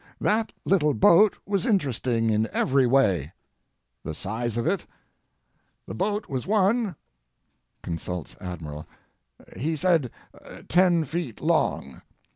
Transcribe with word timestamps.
That 0.19 0.51
little 0.65 0.95
boat 0.95 1.37
was 1.45 1.63
interesting 1.63 2.31
in 2.31 2.49
every 2.51 2.87
way. 2.87 3.33
The 4.03 4.15
size 4.15 4.57
of 4.57 4.65
it. 4.65 4.83
The 5.85 5.93
boat 5.93 6.27
was 6.27 6.47
one 6.47 6.95
[consults 7.83 8.35
Admiral], 8.41 8.87
he 9.55 9.75
said 9.75 10.09
ten 10.67 11.05
feet 11.05 11.39
long. 11.39 12.01